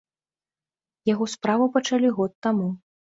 Яго 1.13 1.27
справу 1.33 1.67
пачалі 1.77 2.09
год 2.17 2.31
таму. 2.49 2.67